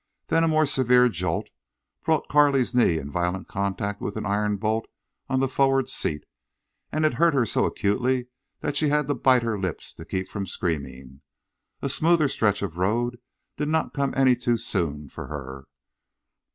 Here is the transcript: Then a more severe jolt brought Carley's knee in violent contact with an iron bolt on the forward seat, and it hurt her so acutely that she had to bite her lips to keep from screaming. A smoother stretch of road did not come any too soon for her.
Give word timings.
Then 0.29 0.43
a 0.43 0.47
more 0.47 0.65
severe 0.65 1.09
jolt 1.09 1.49
brought 2.03 2.27
Carley's 2.27 2.73
knee 2.73 2.97
in 2.97 3.11
violent 3.11 3.47
contact 3.47 4.01
with 4.01 4.17
an 4.17 4.25
iron 4.25 4.57
bolt 4.57 4.87
on 5.29 5.41
the 5.41 5.47
forward 5.47 5.89
seat, 5.89 6.23
and 6.91 7.05
it 7.05 7.13
hurt 7.13 7.35
her 7.35 7.45
so 7.45 7.65
acutely 7.65 8.25
that 8.61 8.75
she 8.75 8.89
had 8.89 9.05
to 9.09 9.13
bite 9.13 9.43
her 9.43 9.59
lips 9.59 9.93
to 9.93 10.03
keep 10.03 10.27
from 10.27 10.47
screaming. 10.47 11.21
A 11.83 11.87
smoother 11.87 12.29
stretch 12.29 12.63
of 12.63 12.77
road 12.79 13.19
did 13.57 13.67
not 13.67 13.93
come 13.93 14.11
any 14.17 14.35
too 14.35 14.57
soon 14.57 15.07
for 15.07 15.27
her. 15.27 15.65